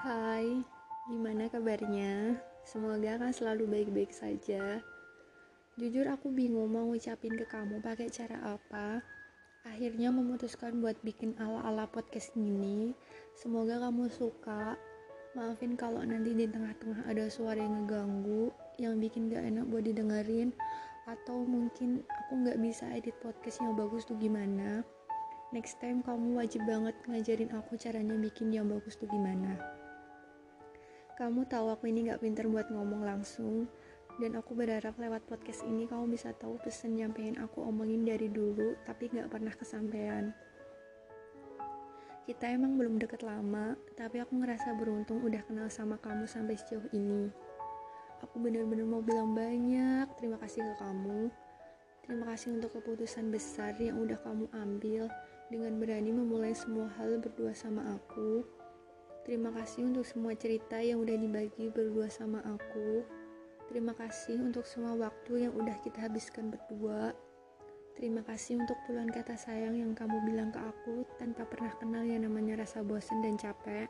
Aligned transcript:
Hai, 0.00 0.64
gimana 1.12 1.52
kabarnya? 1.52 2.32
Semoga 2.64 3.20
kan 3.20 3.36
selalu 3.36 3.68
baik-baik 3.68 4.16
saja. 4.16 4.80
Jujur 5.76 6.08
aku 6.08 6.32
bingung 6.32 6.72
mau 6.72 6.88
ngucapin 6.88 7.36
ke 7.36 7.44
kamu 7.44 7.84
pakai 7.84 8.08
cara 8.08 8.56
apa. 8.56 9.04
Akhirnya 9.68 10.08
memutuskan 10.08 10.80
buat 10.80 10.96
bikin 11.04 11.36
ala-ala 11.36 11.84
podcast 11.84 12.32
gini. 12.32 12.96
Semoga 13.36 13.76
kamu 13.76 14.08
suka. 14.08 14.72
Maafin 15.36 15.76
kalau 15.76 16.00
nanti 16.00 16.32
di 16.32 16.48
tengah-tengah 16.48 17.04
ada 17.04 17.28
suara 17.28 17.60
yang 17.60 17.84
ngeganggu, 17.84 18.48
yang 18.80 18.96
bikin 18.96 19.28
gak 19.28 19.44
enak 19.52 19.68
buat 19.68 19.84
didengerin, 19.84 20.56
atau 21.12 21.44
mungkin 21.44 22.08
aku 22.08 22.48
gak 22.48 22.56
bisa 22.56 22.88
edit 22.96 23.20
podcast 23.20 23.60
yang 23.60 23.76
bagus 23.76 24.08
tuh 24.08 24.16
gimana. 24.16 24.80
Next 25.52 25.76
time 25.76 26.00
kamu 26.00 26.40
wajib 26.40 26.64
banget 26.64 26.96
ngajarin 27.04 27.52
aku 27.52 27.76
caranya 27.76 28.16
bikin 28.16 28.48
yang 28.48 28.64
bagus 28.64 28.96
tuh 28.96 29.04
gimana. 29.12 29.60
Kamu 31.20 31.44
tahu 31.52 31.68
aku 31.68 31.84
ini 31.92 32.08
gak 32.08 32.24
pinter 32.24 32.48
buat 32.48 32.72
ngomong 32.72 33.04
langsung, 33.04 33.68
dan 34.16 34.40
aku 34.40 34.56
berharap 34.56 34.96
lewat 34.96 35.28
podcast 35.28 35.68
ini 35.68 35.84
kamu 35.84 36.16
bisa 36.16 36.32
tahu 36.32 36.56
pesan 36.64 36.96
pengen 37.12 37.36
aku 37.44 37.60
omongin 37.60 38.08
dari 38.08 38.32
dulu, 38.32 38.72
tapi 38.88 39.12
gak 39.12 39.28
pernah 39.28 39.52
kesampaian. 39.52 40.32
Kita 42.24 42.48
emang 42.48 42.80
belum 42.80 42.96
deket 42.96 43.20
lama, 43.20 43.76
tapi 44.00 44.24
aku 44.24 44.32
ngerasa 44.40 44.72
beruntung 44.80 45.20
udah 45.20 45.44
kenal 45.44 45.68
sama 45.68 46.00
kamu 46.00 46.24
sampai 46.24 46.56
sejauh 46.56 46.88
ini. 46.96 47.28
Aku 48.24 48.40
bener-bener 48.40 48.88
mau 48.88 49.04
bilang 49.04 49.36
banyak 49.36 50.08
terima 50.16 50.40
kasih 50.40 50.64
ke 50.64 50.74
kamu. 50.80 51.28
Terima 52.08 52.32
kasih 52.32 52.56
untuk 52.56 52.72
keputusan 52.80 53.28
besar 53.28 53.76
yang 53.76 54.00
udah 54.00 54.16
kamu 54.24 54.48
ambil 54.56 55.04
dengan 55.52 55.76
berani 55.76 56.16
memulai 56.16 56.56
semua 56.56 56.88
hal 56.96 57.20
berdua 57.20 57.52
sama 57.52 57.84
aku. 57.92 58.40
Terima 59.30 59.54
kasih 59.54 59.86
untuk 59.86 60.02
semua 60.02 60.34
cerita 60.34 60.82
yang 60.82 61.06
udah 61.06 61.14
dibagi 61.14 61.70
berdua 61.70 62.10
sama 62.10 62.42
aku. 62.42 63.06
Terima 63.70 63.94
kasih 63.94 64.42
untuk 64.42 64.66
semua 64.66 64.98
waktu 64.98 65.46
yang 65.46 65.54
udah 65.54 65.78
kita 65.86 66.02
habiskan 66.02 66.50
berdua. 66.50 67.14
Terima 67.94 68.26
kasih 68.26 68.58
untuk 68.58 68.74
puluhan 68.90 69.06
kata 69.06 69.38
sayang 69.38 69.78
yang 69.78 69.94
kamu 69.94 70.18
bilang 70.26 70.50
ke 70.50 70.58
aku 70.58 71.06
tanpa 71.22 71.46
pernah 71.46 71.70
kenal 71.78 72.02
yang 72.02 72.26
namanya 72.26 72.66
rasa 72.66 72.82
bosan 72.82 73.22
dan 73.22 73.38
capek. 73.38 73.86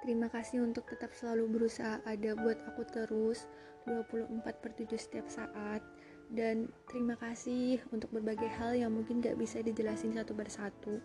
Terima 0.00 0.32
kasih 0.32 0.64
untuk 0.64 0.88
tetap 0.88 1.12
selalu 1.12 1.60
berusaha 1.60 2.00
ada 2.08 2.32
buat 2.32 2.56
aku 2.64 2.88
terus 2.88 3.44
24 3.84 4.40
per 4.40 4.72
7 4.72 4.88
setiap 4.96 5.28
saat 5.28 5.84
dan 6.32 6.72
terima 6.88 7.12
kasih 7.20 7.76
untuk 7.92 8.08
berbagai 8.08 8.48
hal 8.56 8.72
yang 8.72 8.88
mungkin 8.88 9.20
gak 9.20 9.36
bisa 9.36 9.60
dijelasin 9.60 10.16
satu 10.16 10.32
persatu. 10.32 10.96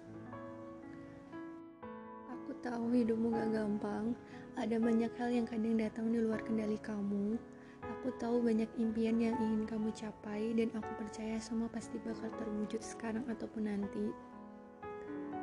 Tahu 2.63 2.95
hidupmu 2.95 3.35
gak 3.35 3.51
gampang, 3.51 4.15
ada 4.55 4.79
banyak 4.79 5.11
hal 5.19 5.29
yang 5.35 5.43
kadang 5.43 5.75
datang 5.75 6.15
di 6.15 6.23
luar 6.23 6.39
kendali 6.47 6.79
kamu. 6.79 7.35
Aku 7.83 8.15
tahu 8.15 8.39
banyak 8.39 8.71
impian 8.79 9.19
yang 9.19 9.35
ingin 9.35 9.67
kamu 9.67 9.91
capai 9.91 10.55
dan 10.55 10.71
aku 10.71 10.87
percaya 10.95 11.35
semua 11.43 11.67
pasti 11.67 11.99
bakal 11.99 12.31
terwujud 12.39 12.79
sekarang 12.79 13.27
ataupun 13.27 13.67
nanti. 13.67 14.07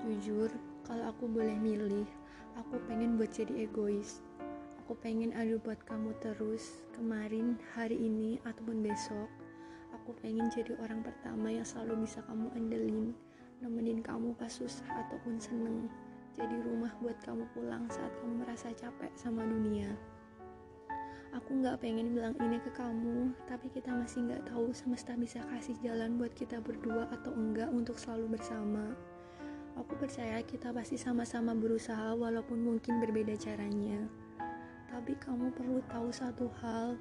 Jujur, 0.08 0.48
kalau 0.88 1.12
aku 1.12 1.28
boleh 1.28 1.60
milih, 1.60 2.08
aku 2.56 2.80
pengen 2.88 3.20
buat 3.20 3.28
jadi 3.28 3.68
egois. 3.68 4.24
Aku 4.80 4.96
pengen 4.96 5.36
ada 5.36 5.60
buat 5.60 5.84
kamu 5.84 6.16
terus, 6.24 6.80
kemarin, 6.96 7.60
hari 7.76 8.00
ini, 8.00 8.40
ataupun 8.48 8.80
besok 8.80 9.28
Aku 10.10 10.16
pengen 10.26 10.50
jadi 10.50 10.74
orang 10.80 11.04
pertama 11.04 11.54
yang 11.54 11.62
selalu 11.62 12.02
bisa 12.08 12.18
kamu 12.26 12.50
andelin, 12.56 13.14
nemenin 13.62 14.00
kamu 14.02 14.34
pas 14.34 14.50
susah 14.50 14.86
ataupun 15.06 15.38
seneng. 15.38 15.86
Jadi 16.38 16.56
rumah 16.62 16.94
buat 17.02 17.18
kamu 17.26 17.46
pulang 17.54 17.90
saat 17.90 18.14
kamu 18.22 18.46
merasa 18.46 18.70
capek 18.70 19.10
sama 19.18 19.42
dunia. 19.42 19.90
Aku 21.30 21.62
gak 21.62 21.78
pengen 21.78 22.10
bilang 22.10 22.34
ini 22.42 22.58
ke 22.58 22.74
kamu, 22.74 23.30
tapi 23.46 23.70
kita 23.70 23.94
masih 23.94 24.26
gak 24.26 24.50
tahu 24.50 24.74
semesta 24.74 25.14
bisa 25.14 25.42
kasih 25.54 25.78
jalan 25.78 26.18
buat 26.18 26.34
kita 26.34 26.58
berdua 26.58 27.06
atau 27.14 27.30
enggak 27.30 27.70
untuk 27.70 27.94
selalu 27.94 28.34
bersama. 28.34 28.98
Aku 29.78 29.94
percaya 29.94 30.42
kita 30.42 30.74
pasti 30.74 30.98
sama-sama 30.98 31.54
berusaha 31.54 32.18
walaupun 32.18 32.58
mungkin 32.58 32.98
berbeda 32.98 33.38
caranya. 33.38 34.10
Tapi 34.90 35.14
kamu 35.22 35.54
perlu 35.54 35.78
tahu 35.86 36.10
satu 36.10 36.50
hal, 36.58 36.98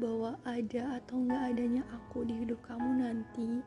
bahwa 0.00 0.34
ada 0.42 0.98
atau 0.98 1.22
nggak 1.22 1.42
adanya 1.54 1.82
aku 1.94 2.26
di 2.26 2.42
hidup 2.42 2.58
kamu 2.66 3.06
nanti, 3.06 3.62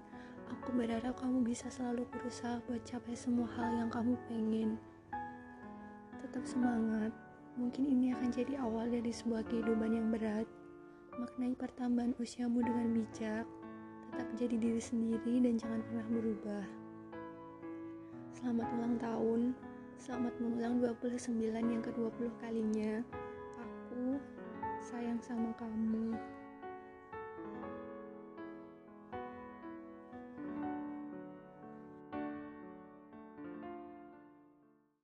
aku 0.51 0.75
berharap 0.75 1.15
kamu 1.15 1.47
bisa 1.47 1.71
selalu 1.71 2.03
berusaha 2.11 2.59
buat 2.67 2.83
capai 2.83 3.15
semua 3.15 3.47
hal 3.55 3.71
yang 3.79 3.89
kamu 3.93 4.19
pengen. 4.27 4.75
Tetap 6.33 6.49
semangat, 6.49 7.13
mungkin 7.61 7.93
ini 7.93 8.09
akan 8.09 8.33
jadi 8.33 8.57
awal 8.65 8.89
dari 8.89 9.13
sebuah 9.13 9.45
kehidupan 9.53 9.93
yang 9.93 10.09
berat. 10.09 10.49
Maknai 11.13 11.53
pertambahan 11.53 12.17
usiamu 12.17 12.57
dengan 12.65 12.89
bijak, 12.89 13.45
tetap 14.09 14.29
jadi 14.41 14.57
diri 14.57 14.81
sendiri 14.81 15.45
dan 15.45 15.61
jangan 15.61 15.85
pernah 15.85 16.07
berubah. 16.09 16.65
Selamat 18.33 18.65
ulang 18.65 18.95
tahun, 18.97 19.41
selamat 20.01 20.33
mengulang 20.41 20.75
29 20.81 21.53
yang 21.53 21.85
ke-20 21.85 22.25
kalinya. 22.41 23.05
Aku 23.61 24.17
sayang 24.81 25.21
sama 25.21 25.53
kamu. 25.61 26.17